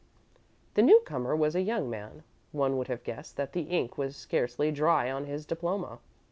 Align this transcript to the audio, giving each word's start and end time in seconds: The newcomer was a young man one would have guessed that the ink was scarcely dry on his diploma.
The 0.73 0.81
newcomer 0.81 1.35
was 1.35 1.53
a 1.55 1.61
young 1.61 1.87
man 1.87 2.23
one 2.51 2.75
would 2.75 2.87
have 2.87 3.03
guessed 3.03 3.37
that 3.37 3.53
the 3.53 3.69
ink 3.69 3.99
was 3.99 4.15
scarcely 4.15 4.71
dry 4.71 5.11
on 5.11 5.25
his 5.27 5.45
diploma. 5.45 5.99